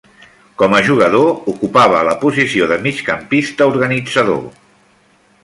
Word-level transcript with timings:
Com 0.61 0.71
a 0.77 0.79
jugador, 0.87 1.27
ocupava 1.53 1.99
la 2.07 2.15
posició 2.23 2.71
de 2.73 2.79
migcampista 2.87 3.69
organitzador. 3.75 4.43